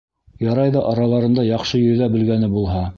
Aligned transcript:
Ярай 0.45 0.73
ҙа 0.77 0.81
араларында 0.93 1.47
яҡшы 1.51 1.85
йөҙә 1.85 2.13
белгәне 2.17 2.55
булһа. 2.59 2.87